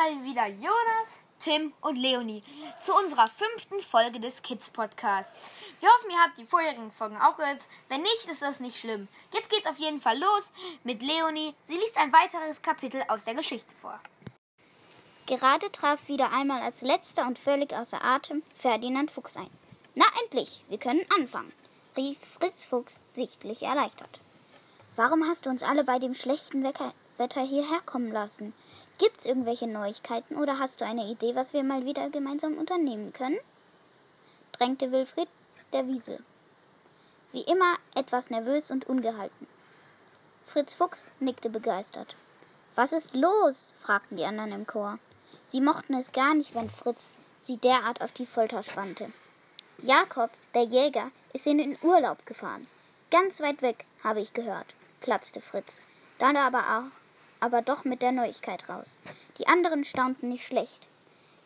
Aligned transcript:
mal 0.00 0.24
wieder 0.24 0.46
Jonas, 0.46 1.08
Tim 1.40 1.74
und 1.82 1.96
Leonie 1.96 2.42
zu 2.80 2.94
unserer 2.94 3.28
fünften 3.28 3.80
Folge 3.80 4.18
des 4.18 4.40
Kids 4.40 4.70
Podcasts. 4.70 5.50
Wir 5.78 5.90
hoffen, 5.90 6.10
ihr 6.10 6.18
habt 6.24 6.38
die 6.38 6.46
vorherigen 6.46 6.90
Folgen 6.90 7.18
auch 7.18 7.36
gehört. 7.36 7.68
Wenn 7.90 8.00
nicht, 8.00 8.26
ist 8.32 8.40
das 8.40 8.60
nicht 8.60 8.78
schlimm. 8.78 9.08
Jetzt 9.34 9.50
geht's 9.50 9.66
auf 9.66 9.76
jeden 9.76 10.00
Fall 10.00 10.18
los 10.18 10.54
mit 10.84 11.02
Leonie. 11.02 11.54
Sie 11.64 11.74
liest 11.74 11.98
ein 11.98 12.14
weiteres 12.14 12.62
Kapitel 12.62 13.02
aus 13.08 13.26
der 13.26 13.34
Geschichte 13.34 13.74
vor. 13.74 14.00
Gerade 15.26 15.70
traf 15.70 16.08
wieder 16.08 16.32
einmal 16.32 16.62
als 16.62 16.80
letzter 16.80 17.26
und 17.26 17.38
völlig 17.38 17.74
außer 17.74 18.02
Atem 18.02 18.42
Ferdinand 18.58 19.10
Fuchs 19.10 19.36
ein. 19.36 19.50
Na 19.94 20.06
endlich, 20.22 20.64
wir 20.70 20.78
können 20.78 21.04
anfangen, 21.14 21.52
rief 21.94 22.16
Fritz 22.38 22.64
Fuchs 22.64 23.02
sichtlich 23.12 23.64
erleichtert. 23.64 24.20
Warum 24.96 25.28
hast 25.28 25.44
du 25.44 25.50
uns 25.50 25.62
alle 25.62 25.84
bei 25.84 25.98
dem 25.98 26.14
schlechten 26.14 26.64
Wetter 26.64 27.42
hierher 27.42 27.82
kommen 27.84 28.10
lassen? 28.10 28.54
Gibt's 29.00 29.24
irgendwelche 29.24 29.66
Neuigkeiten 29.66 30.36
oder 30.36 30.58
hast 30.58 30.82
du 30.82 30.84
eine 30.84 31.06
Idee, 31.06 31.34
was 31.34 31.54
wir 31.54 31.62
mal 31.62 31.86
wieder 31.86 32.10
gemeinsam 32.10 32.58
unternehmen 32.58 33.14
können? 33.14 33.38
drängte 34.52 34.92
Wilfried 34.92 35.28
der 35.72 35.88
Wiesel. 35.88 36.22
Wie 37.32 37.40
immer 37.40 37.76
etwas 37.94 38.28
nervös 38.28 38.70
und 38.70 38.90
ungehalten. 38.90 39.46
Fritz 40.44 40.74
Fuchs 40.74 41.12
nickte 41.18 41.48
begeistert. 41.48 42.14
Was 42.74 42.92
ist 42.92 43.16
los? 43.16 43.72
fragten 43.80 44.18
die 44.18 44.26
anderen 44.26 44.52
im 44.52 44.66
Chor. 44.66 44.98
Sie 45.44 45.62
mochten 45.62 45.94
es 45.94 46.12
gar 46.12 46.34
nicht, 46.34 46.54
wenn 46.54 46.68
Fritz 46.68 47.14
sie 47.38 47.56
derart 47.56 48.02
auf 48.02 48.12
die 48.12 48.26
Folter 48.26 48.62
spannte. 48.62 49.10
Jakob, 49.78 50.30
der 50.52 50.64
Jäger, 50.64 51.10
ist 51.32 51.46
in 51.46 51.56
den 51.56 51.78
Urlaub 51.80 52.26
gefahren. 52.26 52.66
Ganz 53.10 53.40
weit 53.40 53.62
weg, 53.62 53.86
habe 54.04 54.20
ich 54.20 54.34
gehört, 54.34 54.74
platzte 55.00 55.40
Fritz. 55.40 55.80
Dann 56.18 56.36
aber 56.36 56.58
auch, 56.58 56.99
aber 57.40 57.62
doch 57.62 57.84
mit 57.84 58.02
der 58.02 58.12
Neuigkeit 58.12 58.68
raus. 58.68 58.96
Die 59.38 59.48
anderen 59.48 59.84
staunten 59.84 60.28
nicht 60.28 60.46
schlecht. 60.46 60.86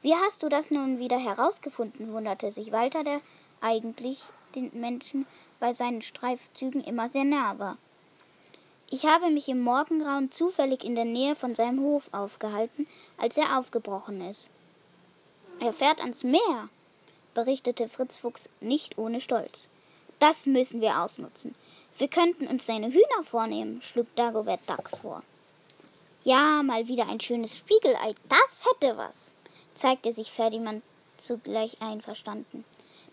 Wie 0.03 0.15
hast 0.15 0.43
du 0.43 0.49
das 0.49 0.71
nun 0.71 0.99
wieder 0.99 1.19
herausgefunden? 1.19 2.13
wunderte 2.13 2.51
sich 2.51 2.73
Walter, 2.73 3.05
der 3.05 3.21
eigentlich 3.61 4.21
den 4.55 4.71
Menschen 4.75 5.27
bei 5.61 5.73
seinen 5.73 6.03
Streifzügen 6.03 6.85
immer 6.85 7.09
sehr 7.09 7.25
nah 7.25 7.59
war. 7.59 7.79
Ich 8.91 9.07
habe 9.07 9.31
mich 9.31 9.49
im 9.49 9.63
Morgengrauen 9.63 10.31
zufällig 10.31 10.85
in 10.85 10.95
der 10.95 11.07
Nähe 11.07 11.35
von 11.35 11.55
seinem 11.55 11.81
Hof 11.81 12.09
aufgehalten, 12.13 12.87
als 13.17 13.37
er 13.37 13.59
aufgebrochen 13.59 14.21
ist. 14.29 14.51
Er 15.59 15.73
fährt 15.73 16.01
ans 16.01 16.23
Meer, 16.23 16.69
berichtete 17.33 17.89
Fritz 17.89 18.19
Fuchs 18.19 18.51
nicht 18.61 18.99
ohne 18.99 19.21
Stolz. 19.21 19.69
Das 20.19 20.47
müssen 20.47 20.81
wir 20.81 21.01
ausnutzen. 21.01 21.55
Wir 21.97 22.09
könnten 22.09 22.47
uns 22.47 22.67
seine 22.67 22.89
Hühner 22.89 23.23
vornehmen, 23.23 23.81
schlug 23.83 24.07
Dagobert 24.17 24.61
Dachs 24.67 24.99
vor. 24.99 25.23
Ja, 26.27 26.63
mal 26.63 26.89
wieder 26.89 27.07
ein 27.07 27.21
schönes 27.21 27.59
Spiegelei, 27.59 28.15
das 28.31 28.65
hätte 28.65 28.97
was, 28.97 29.35
zeigte 29.75 30.11
sich 30.11 30.33
Ferdinand 30.33 30.83
zugleich 31.19 31.77
einverstanden. 31.83 32.65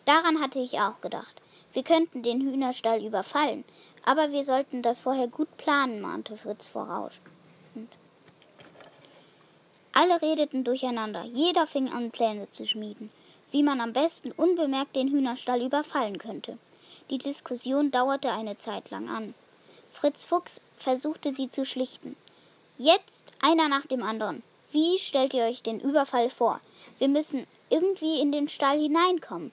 Daran 0.06 0.40
hatte 0.40 0.59
ich 0.59 0.80
auch 0.80 1.02
gedacht. 1.02 1.42
Wir 1.73 1.84
könnten 1.84 2.23
den 2.23 2.39
Hühnerstall 2.39 3.04
überfallen, 3.04 3.66
aber 4.06 4.32
wir 4.32 4.45
sollten 4.45 4.82
das 4.82 5.02
vorher 5.02 5.28
gut 5.28 5.58
planen, 5.58 6.00
mahnte 6.00 6.38
Fritz 6.38 6.70
voraus. 6.70 7.20
Alle 9.92 10.22
redeten 10.22 10.64
durcheinander, 10.64 11.26
jeder 11.26 11.67
fing 11.67 11.92
an, 11.92 12.12
Pläne 12.12 12.48
zu 12.48 12.66
schmieden, 12.66 13.12
wie 13.52 13.62
man 13.62 13.82
am 13.82 13.92
besten 13.92 14.32
unbemerkt 14.32 14.95
den 14.95 15.09
Hühnerstall 15.09 15.62
überfallen 15.62 16.17
könnte. 16.17 16.58
Die 17.09 17.17
Diskussion 17.17 17.92
dauerte 17.92 18.32
eine 18.32 18.58
Zeit 18.58 18.89
lang 18.89 19.09
an. 19.09 19.34
Fritz 19.92 20.23
Fuchs 20.23 20.62
versuchte 20.78 21.32
sie 21.32 21.50
zu 21.50 21.66
schlichten. 21.66 22.16
Jetzt 22.84 23.34
einer 23.42 23.68
nach 23.68 23.86
dem 23.86 24.02
anderen. 24.02 24.42
Wie 24.72 24.98
stellt 24.98 25.36
ihr 25.36 25.44
euch 25.44 25.61
den 25.61 25.80
Überfall 25.80 26.32
vor? 26.32 26.61
Wir 26.98 27.10
müssen 27.10 27.45
irgendwie 27.70 28.20
in 28.20 28.32
den 28.32 28.50
Stall 28.50 28.82
hineinkommen. 28.82 29.52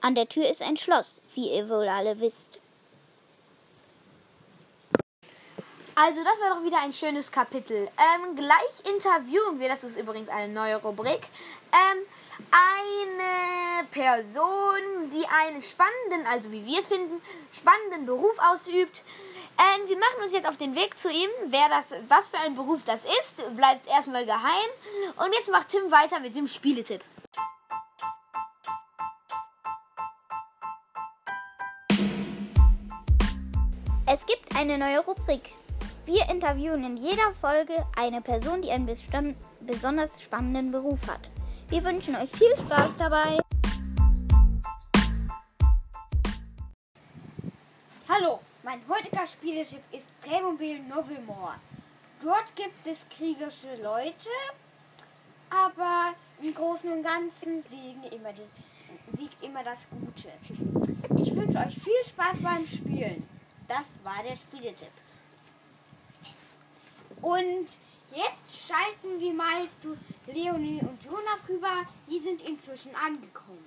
An 0.00 0.14
der 0.14 0.30
Tür 0.30 0.48
ist 0.48 0.62
ein 0.62 0.78
Schloss, 0.78 1.20
wie 1.34 1.50
ihr 1.50 1.68
wohl 1.68 1.86
alle 1.86 2.20
wisst. 2.20 2.58
Also, 5.96 6.24
das 6.24 6.40
war 6.40 6.56
doch 6.56 6.64
wieder 6.64 6.80
ein 6.80 6.92
schönes 6.92 7.30
Kapitel. 7.30 7.76
Ähm, 7.76 8.34
gleich 8.34 8.92
interviewen 8.92 9.60
wir, 9.60 9.68
das 9.68 9.84
ist 9.84 9.96
übrigens 9.96 10.28
eine 10.28 10.52
neue 10.52 10.74
Rubrik, 10.82 11.20
ähm, 11.72 12.02
eine 12.50 13.86
Person, 13.92 15.08
die 15.12 15.24
einen 15.28 15.62
spannenden, 15.62 16.26
also 16.32 16.50
wie 16.50 16.66
wir 16.66 16.82
finden, 16.82 17.22
spannenden 17.52 18.06
Beruf 18.06 18.36
ausübt. 18.40 19.04
Ähm, 19.56 19.88
wir 19.88 19.96
machen 19.96 20.24
uns 20.24 20.32
jetzt 20.32 20.48
auf 20.48 20.56
den 20.56 20.74
Weg 20.74 20.98
zu 20.98 21.08
ihm. 21.08 21.30
Wer 21.46 21.68
das, 21.68 21.94
was 22.08 22.26
für 22.26 22.38
ein 22.38 22.56
Beruf 22.56 22.80
das 22.84 23.04
ist, 23.04 23.56
bleibt 23.56 23.86
erstmal 23.86 24.26
geheim. 24.26 24.70
Und 25.24 25.32
jetzt 25.32 25.48
macht 25.48 25.68
Tim 25.68 25.92
weiter 25.92 26.18
mit 26.18 26.34
dem 26.34 26.48
Spieletipp. 26.48 27.04
Es 34.06 34.26
gibt 34.26 34.56
eine 34.56 34.76
neue 34.76 34.98
Rubrik. 34.98 35.54
Wir 36.06 36.28
interviewen 36.28 36.84
in 36.84 36.96
jeder 36.98 37.32
Folge 37.32 37.72
eine 37.96 38.20
Person, 38.20 38.60
die 38.60 38.70
einen 38.70 38.86
besonders 39.60 40.20
spannenden 40.20 40.70
Beruf 40.70 41.00
hat. 41.08 41.30
Wir 41.70 41.82
wünschen 41.82 42.14
euch 42.14 42.30
viel 42.30 42.54
Spaß 42.58 42.96
dabei. 42.98 43.38
Hallo, 48.06 48.40
mein 48.62 48.80
heutiger 48.86 49.26
Spieletipp 49.26 49.80
ist 49.92 50.08
Playmobil 50.20 50.80
Novelmore. 50.80 51.54
Dort 52.22 52.54
gibt 52.54 52.86
es 52.86 53.08
kriegerische 53.08 53.74
Leute, 53.82 54.28
aber 55.48 56.12
im 56.42 56.54
Großen 56.54 56.92
und 56.92 57.02
Ganzen 57.02 57.62
siegen 57.62 58.02
immer 58.12 58.32
die, 58.34 59.16
siegt 59.16 59.42
immer 59.42 59.64
das 59.64 59.86
Gute. 59.88 60.28
Ich 61.16 61.34
wünsche 61.34 61.58
euch 61.60 61.74
viel 61.74 62.04
Spaß 62.06 62.42
beim 62.42 62.66
Spielen. 62.66 63.26
Das 63.66 63.86
war 64.02 64.22
der 64.22 64.36
Spieletipp. 64.36 64.92
Und 67.24 67.68
jetzt 68.14 68.54
schalten 68.54 69.18
wir 69.18 69.32
mal 69.32 69.66
zu 69.80 69.96
Leonie 70.26 70.80
und 70.80 71.02
Jonas 71.02 71.48
rüber. 71.48 71.86
Die 72.10 72.18
sind 72.18 72.42
inzwischen 72.42 72.94
angekommen. 72.94 73.64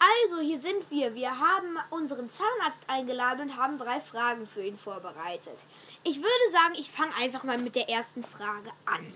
Also, 0.00 0.40
hier 0.40 0.62
sind 0.62 0.90
wir. 0.90 1.14
Wir 1.14 1.28
haben 1.28 1.76
unseren 1.90 2.30
Zahnarzt 2.30 2.82
eingeladen 2.86 3.50
und 3.50 3.56
haben 3.58 3.78
drei 3.78 4.00
Fragen 4.00 4.46
für 4.46 4.64
ihn 4.64 4.78
vorbereitet. 4.78 5.58
Ich 6.02 6.16
würde 6.16 6.50
sagen, 6.50 6.74
ich 6.78 6.90
fange 6.90 7.14
einfach 7.20 7.44
mal 7.44 7.58
mit 7.58 7.76
der 7.76 7.90
ersten 7.90 8.24
Frage 8.24 8.70
an. 8.86 9.12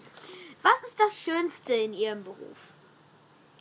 Was 0.60 0.82
ist 0.82 1.00
das 1.00 1.16
Schönste 1.16 1.72
in 1.72 1.94
Ihrem 1.94 2.22
Beruf? 2.22 2.58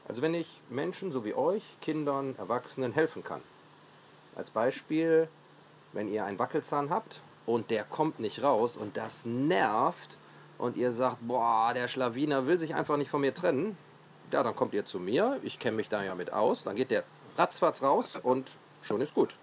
Also 0.05 0.21
wenn 0.21 0.33
ich 0.33 0.59
Menschen 0.69 1.13
so 1.13 1.23
wie 1.23 1.33
euch, 1.33 1.63
Kindern, 1.79 2.35
Erwachsenen 2.37 2.91
helfen 2.91 3.23
kann. 3.23 3.41
Als 4.35 4.51
Beispiel, 4.51 5.29
wenn 5.93 6.11
ihr 6.11 6.25
einen 6.25 6.39
Wackelzahn 6.39 6.89
habt 6.89 7.21
und 7.45 7.69
der 7.69 7.83
kommt 7.83 8.19
nicht 8.19 8.43
raus 8.43 8.77
und 8.77 8.97
das 8.97 9.25
nervt 9.25 10.17
und 10.57 10.77
ihr 10.77 10.91
sagt, 10.91 11.17
boah, 11.21 11.73
der 11.73 11.87
Schlawiner 11.87 12.47
will 12.47 12.59
sich 12.59 12.75
einfach 12.75 12.97
nicht 12.97 13.09
von 13.09 13.21
mir 13.21 13.33
trennen, 13.33 13.77
ja, 14.31 14.43
dann 14.43 14.55
kommt 14.55 14.73
ihr 14.73 14.85
zu 14.85 14.99
mir, 14.99 15.39
ich 15.43 15.59
kenne 15.59 15.77
mich 15.77 15.89
da 15.89 16.03
ja 16.03 16.15
mit 16.15 16.31
aus, 16.31 16.63
dann 16.63 16.75
geht 16.75 16.91
der 16.91 17.03
ratzfatz 17.37 17.81
raus 17.81 18.17
und 18.21 18.51
schon 18.81 19.01
ist 19.01 19.13
gut. 19.13 19.35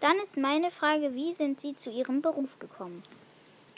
Dann 0.00 0.16
ist 0.22 0.36
meine 0.36 0.70
Frage, 0.70 1.14
wie 1.14 1.32
sind 1.32 1.60
Sie 1.60 1.74
zu 1.74 1.90
Ihrem 1.90 2.22
Beruf 2.22 2.58
gekommen? 2.60 3.02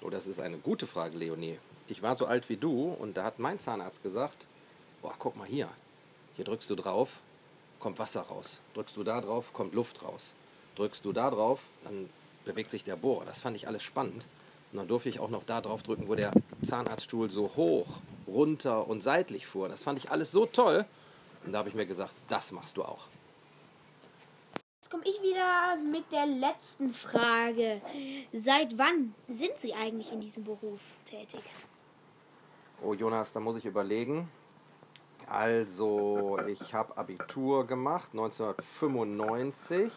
Oh, 0.03 0.11
das 0.11 0.27
ist 0.27 0.39
eine 0.39 0.59
gute 0.59 0.87
Frage, 0.87 1.17
Leonie. 1.17 1.59
Ich 1.89 2.03
war 2.03 2.15
so 2.15 2.27
alt 2.27 2.49
wie 2.49 2.57
du 2.57 2.95
und 2.99 3.17
da 3.17 3.25
hat 3.25 3.39
mein 3.39 3.59
Zahnarzt 3.59 4.03
gesagt, 4.03 4.47
boah, 5.03 5.15
guck 5.19 5.37
mal 5.37 5.47
hier, 5.47 5.69
hier 6.37 6.45
drückst 6.45 6.69
du 6.71 6.75
drauf, 6.75 7.21
kommt 7.81 7.99
Wasser 7.99 8.23
raus. 8.23 8.61
Drückst 8.75 8.97
du 8.97 9.03
da 9.03 9.21
drauf, 9.21 9.53
kommt 9.53 9.75
Luft 9.75 10.05
raus. 10.05 10.35
Drückst 10.77 11.05
du 11.05 11.13
da 11.13 11.31
drauf, 11.31 11.61
dann 11.85 12.09
bewegt 12.45 12.71
sich 12.71 12.85
der 12.85 12.97
Bohrer. 12.97 13.25
Das 13.25 13.41
fand 13.41 13.57
ich 13.57 13.67
alles 13.67 13.83
spannend. 13.83 14.27
Und 14.73 14.79
dann 14.79 14.87
durfte 14.89 15.09
ich 15.09 15.19
auch 15.19 15.31
noch 15.31 15.43
da 15.43 15.61
drauf 15.61 15.83
drücken, 15.83 16.07
wo 16.07 16.15
der 16.15 16.31
Zahnarztstuhl 16.63 17.31
so 17.31 17.51
hoch, 17.57 17.87
runter 18.29 18.87
und 18.87 19.03
seitlich 19.03 19.47
fuhr. 19.47 19.69
Das 19.69 19.83
fand 19.83 19.99
ich 19.99 20.11
alles 20.11 20.31
so 20.31 20.47
toll. 20.47 20.85
Und 21.45 21.53
da 21.53 21.59
habe 21.59 21.69
ich 21.69 21.75
mir 21.75 21.87
gesagt, 21.87 22.15
das 22.29 22.53
machst 22.53 22.77
du 22.77 22.85
auch. 22.85 23.09
Jetzt 24.81 24.91
komme 24.91 25.05
ich 25.05 25.21
wieder 25.23 25.77
mit 25.91 26.05
der 26.13 26.27
letzten 26.27 26.95
Frage. 26.95 27.81
Seit 28.33 28.79
wann 28.79 29.15
sind 29.29 29.57
Sie 29.59 29.75
eigentlich 29.75 30.13
in 30.13 30.21
diesem 30.21 30.45
Beruf 30.45 30.81
tätig? 31.05 31.41
Oh 32.83 32.95
Jonas, 32.95 33.33
da 33.33 33.41
muss 33.41 33.57
ich 33.57 33.65
überlegen. 33.65 34.29
Also, 35.31 36.41
ich 36.49 36.75
habe 36.75 36.97
Abitur 36.99 37.65
gemacht 37.65 38.11
1995 38.15 39.93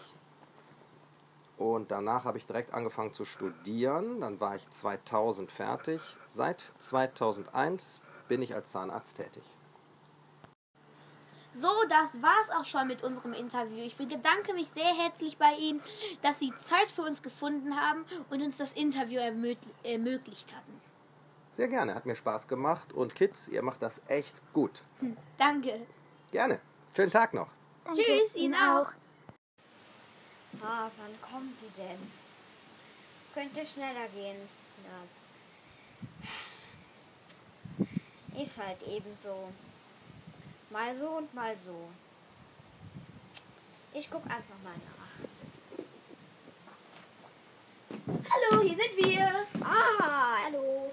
und 1.58 1.90
danach 1.90 2.26
habe 2.26 2.38
ich 2.38 2.46
direkt 2.46 2.72
angefangen 2.72 3.14
zu 3.14 3.26
studieren. 3.26 4.22
Dann 4.22 4.40
war 4.40 4.56
ich 4.56 4.70
2000 4.70 5.52
fertig. 5.52 6.02
Seit 6.28 6.64
2001 6.78 8.00
bin 8.28 8.44
ich 8.44 8.54
als 8.54 8.72
Zahnarzt 8.72 9.18
tätig. 9.18 9.42
So, 11.56 11.68
das 11.90 12.22
war's 12.22 12.52
auch 12.52 12.66
schon 12.66 12.88
mit 12.88 13.04
unserem 13.04 13.34
Interview. 13.34 13.84
Ich 13.84 13.98
bedanke 13.98 14.54
mich 14.54 14.70
sehr 14.70 14.94
herzlich 14.96 15.40
bei 15.40 15.56
Ihnen, 15.60 15.82
dass 16.22 16.38
Sie 16.38 16.54
Zeit 16.62 16.92
für 16.96 17.02
uns 17.02 17.24
gefunden 17.24 17.76
haben 17.76 18.06
und 18.30 18.44
uns 18.44 18.58
das 18.58 18.74
Interview 18.74 19.20
ermögl 19.20 19.58
ermöglicht 19.84 20.54
hatten. 20.56 20.93
Sehr 21.54 21.68
gerne, 21.68 21.94
hat 21.94 22.06
mir 22.08 22.16
Spaß 22.16 22.48
gemacht. 22.48 22.94
Und 22.94 23.16
Kids, 23.16 23.48
ihr 23.48 23.62
macht 23.62 23.84
das 23.84 24.02
echt 24.08 24.42
gut. 24.54 24.82
Danke. 25.38 25.86
Gerne. 26.32 26.60
Schönen 26.96 27.12
Tag 27.12 27.34
noch. 27.36 27.48
Danke. 27.86 28.02
Tschüss, 28.02 28.36
Ihnen 28.36 28.56
auch. 28.56 28.92
Ah, 30.62 30.90
wann 30.98 31.22
kommen 31.22 31.54
sie 31.58 31.70
denn? 31.78 32.12
Könnte 33.34 33.66
schneller 33.66 34.08
gehen. 34.16 34.38
Ja. 38.38 38.42
Ist 38.42 38.58
halt 38.58 38.82
eben 38.84 39.16
so. 39.16 39.52
Mal 40.72 40.96
so 40.96 41.08
und 41.10 41.34
mal 41.34 41.56
so. 41.56 41.90
Ich 43.94 44.10
guck 44.10 44.24
einfach 44.26 44.58
mal 44.64 44.74
nach. 44.74 45.04
Hallo, 48.32 48.62
hier 48.64 48.76
sind 48.76 48.98
wir. 48.98 49.46
Ah, 49.64 50.38
hallo. 50.46 50.92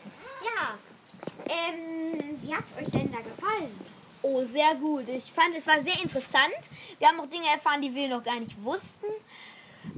Ähm, 1.51 2.39
wie 2.43 2.55
hat's 2.55 2.71
euch 2.81 2.91
denn 2.91 3.11
da 3.11 3.19
gefallen? 3.19 3.75
Oh, 4.23 4.45
sehr 4.45 4.75
gut. 4.77 5.09
Ich 5.09 5.33
fand, 5.33 5.57
es 5.57 5.67
war 5.67 5.83
sehr 5.83 6.01
interessant. 6.03 6.71
Wir 6.99 7.09
haben 7.09 7.21
auch 7.21 7.27
Dinge 7.27 7.47
erfahren, 7.47 7.83
die 7.83 7.95
wir 7.95 8.09
noch 8.09 8.23
gar 8.23 8.39
nicht 8.39 8.63
wussten. 8.63 9.07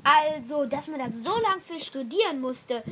Also, 0.05 0.65
dass 0.65 0.87
man 0.89 1.01
da 1.01 1.11
so 1.11 1.37
lang 1.39 1.61
für 1.61 1.81
studieren 1.81 2.41
musste, 2.41 2.83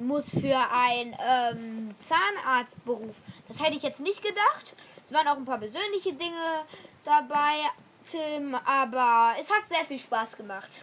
muss 0.00 0.30
für 0.30 0.56
einen 0.72 1.14
ähm, 1.20 1.94
Zahnarztberuf. 2.02 3.16
Das 3.46 3.62
hätte 3.62 3.76
ich 3.76 3.82
jetzt 3.82 4.00
nicht 4.00 4.22
gedacht. 4.22 4.74
Es 5.04 5.12
waren 5.12 5.28
auch 5.28 5.36
ein 5.36 5.44
paar 5.44 5.58
persönliche 5.58 6.14
Dinge 6.14 6.64
dabei, 7.04 7.60
Tim, 8.06 8.54
aber 8.54 9.34
es 9.40 9.50
hat 9.50 9.68
sehr 9.68 9.84
viel 9.84 9.98
Spaß 9.98 10.36
gemacht. 10.36 10.82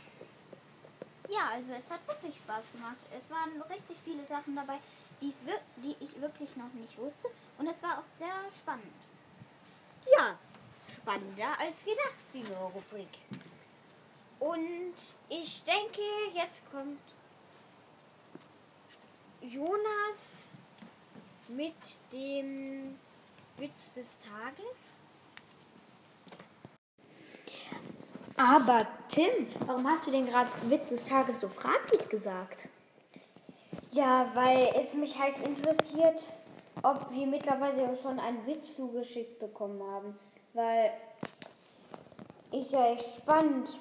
Ja, 1.30 1.50
also 1.54 1.74
es 1.74 1.90
hat 1.90 2.08
wirklich 2.08 2.36
Spaß 2.38 2.72
gemacht. 2.72 2.98
Es 3.18 3.30
waren 3.32 3.62
richtig 3.70 3.98
viele 4.06 4.26
Sachen 4.26 4.56
dabei, 4.56 4.78
die 5.22 5.96
ich 6.00 6.22
wirklich 6.22 6.56
noch 6.56 6.72
nicht 6.74 6.98
wusste. 6.98 7.28
Und 7.58 7.68
es 7.68 7.81
war 7.84 8.00
auch 8.00 8.06
sehr 8.06 8.28
spannend. 8.58 8.86
Ja, 10.18 10.38
spannender 10.96 11.60
als 11.60 11.84
gedacht, 11.84 12.25
die 12.34 12.44
neue 12.44 12.72
Rubrik. 12.74 13.10
Und 14.40 14.96
ich 15.30 15.64
denke, 15.64 16.02
jetzt 16.34 16.62
kommt 16.72 17.00
Jonas 19.42 20.44
mit 21.48 21.74
dem 22.12 22.98
Witz 23.58 23.94
des 23.96 24.08
Tages. 24.19 24.98
Aber 28.36 28.86
Tim, 29.10 29.48
warum 29.66 29.88
hast 29.88 30.06
du 30.06 30.12
denn 30.12 30.28
gerade 30.28 30.50
Witz 30.69 30.90
des 30.90 31.06
Tages 31.06 31.40
so 31.40 31.50
fraglich 31.50 32.08
gesagt? 32.08 32.69
Ja, 33.98 34.30
weil 34.36 34.70
es 34.80 34.94
mich 34.94 35.18
halt 35.18 35.40
interessiert, 35.44 36.28
ob 36.84 37.12
wir 37.12 37.26
mittlerweile 37.26 37.96
schon 37.96 38.20
einen 38.20 38.46
Witz 38.46 38.76
zugeschickt 38.76 39.40
bekommen 39.40 39.82
haben. 39.82 40.16
Weil 40.54 40.92
ist 42.52 42.74
ja 42.74 42.92
echt 42.92 43.16
spannend. 43.16 43.80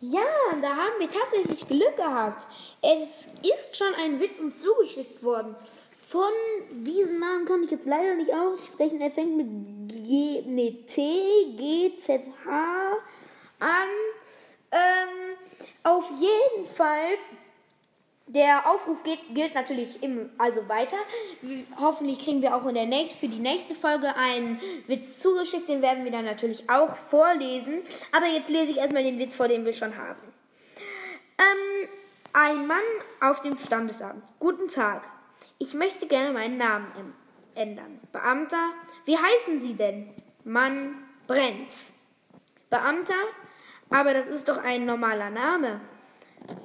Ja, 0.00 0.26
da 0.60 0.68
haben 0.68 0.98
wir 0.98 1.08
tatsächlich 1.08 1.64
Glück 1.68 1.96
gehabt. 1.96 2.44
Es 2.82 3.28
ist 3.48 3.76
schon 3.76 3.94
ein 3.94 4.18
Witz 4.18 4.40
uns 4.40 4.60
zugeschickt 4.60 5.22
worden. 5.22 5.54
Von 5.96 6.32
diesem 6.72 7.20
Namen 7.20 7.44
kann 7.44 7.62
ich 7.62 7.70
jetzt 7.70 7.86
leider 7.86 8.16
nicht 8.16 8.34
aussprechen. 8.34 9.00
Er 9.00 9.12
fängt 9.12 9.36
mit 9.36 9.46
G, 9.90 10.42
nee, 10.44 10.82
T, 10.88 11.54
G, 11.56 11.96
Z, 11.98 12.22
H 12.44 12.96
an. 13.60 13.88
Ähm, 14.72 15.36
auf 15.84 16.10
jeden 16.18 16.66
Fall. 16.66 17.16
Der 18.26 18.70
Aufruf 18.70 19.02
geht, 19.02 19.20
gilt 19.34 19.54
natürlich 19.54 20.02
im, 20.02 20.30
also 20.38 20.66
weiter. 20.68 20.96
Hoffentlich 21.78 22.18
kriegen 22.18 22.40
wir 22.40 22.56
auch 22.56 22.66
in 22.66 22.74
der 22.74 22.86
nächsten, 22.86 23.18
für 23.18 23.28
die 23.28 23.40
nächste 23.40 23.74
Folge 23.74 24.14
einen 24.16 24.60
Witz 24.86 25.20
zugeschickt. 25.20 25.68
Den 25.68 25.82
werden 25.82 26.04
wir 26.04 26.10
dann 26.10 26.24
natürlich 26.24 26.68
auch 26.70 26.96
vorlesen. 26.96 27.82
Aber 28.12 28.26
jetzt 28.26 28.48
lese 28.48 28.70
ich 28.70 28.78
erstmal 28.78 29.04
den 29.04 29.18
Witz 29.18 29.36
vor, 29.36 29.48
den 29.48 29.64
wir 29.66 29.74
schon 29.74 29.96
haben. 29.96 30.32
Ähm, 31.38 31.88
ein 32.32 32.66
Mann 32.66 32.82
auf 33.20 33.42
dem 33.42 33.58
Standesamt. 33.58 34.24
Guten 34.40 34.68
Tag. 34.68 35.06
Ich 35.58 35.74
möchte 35.74 36.06
gerne 36.06 36.32
meinen 36.32 36.56
Namen 36.56 37.14
ändern. 37.54 38.00
Beamter, 38.10 38.70
wie 39.04 39.16
heißen 39.16 39.60
Sie 39.60 39.74
denn? 39.74 40.10
Mann 40.44 40.96
Brenz. 41.26 41.70
Beamter, 42.70 43.14
aber 43.90 44.14
das 44.14 44.26
ist 44.26 44.48
doch 44.48 44.58
ein 44.58 44.84
normaler 44.84 45.30
Name. 45.30 45.80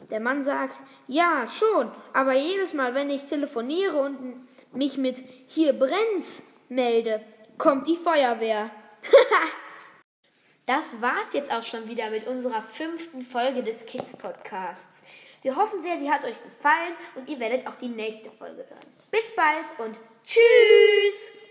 Der 0.10 0.20
Mann 0.20 0.44
sagt, 0.44 0.76
ja, 1.08 1.48
schon, 1.48 1.92
aber 2.14 2.34
jedes 2.34 2.74
Mal, 2.74 2.94
wenn 2.94 3.10
ich 3.10 3.26
telefoniere 3.26 3.98
und 3.98 4.48
mich 4.74 4.98
mit 4.98 5.24
hier 5.48 5.74
brennt's 5.74 6.42
melde, 6.68 7.22
kommt 7.58 7.88
die 7.88 7.96
Feuerwehr. 7.96 8.72
das 10.66 11.02
war's 11.02 11.34
jetzt 11.34 11.52
auch 11.52 11.64
schon 11.64 11.88
wieder 11.88 12.10
mit 12.10 12.28
unserer 12.28 12.62
fünften 12.64 13.22
Folge 13.22 13.64
des 13.64 13.86
Kids 13.86 14.18
Podcasts. 14.18 15.02
Wir 15.42 15.56
hoffen 15.56 15.82
sehr, 15.82 16.00
sie 16.00 16.12
hat 16.12 16.24
euch 16.24 16.42
gefallen 16.44 16.94
und 17.16 17.30
ihr 17.30 17.40
werdet 17.40 17.68
auch 17.68 17.76
die 17.76 17.88
nächste 17.88 18.30
Folge 18.32 18.66
hören. 18.68 18.94
Bis 19.12 19.34
bald 19.36 19.66
und 19.80 20.00
tschüss! 20.24 21.49